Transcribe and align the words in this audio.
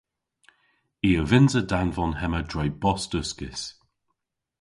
I 1.07 1.09
a 1.21 1.23
vynnsa 1.29 1.61
danvon 1.71 2.13
hemma 2.19 2.41
dre 2.51 2.65
bost 2.83 3.11
uskis. 3.19 3.61